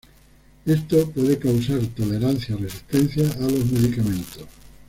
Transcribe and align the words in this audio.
Esto 0.65 1.11
puede 1.11 1.37
causar 1.37 1.79
tolerancia 1.95 2.55
o 2.55 2.57
resistencia 2.57 3.29
a 3.33 3.41
los 3.43 3.67
medicamentos. 3.71 4.45